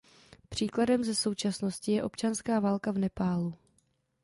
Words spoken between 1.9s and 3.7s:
je občanská válka v Nepálu.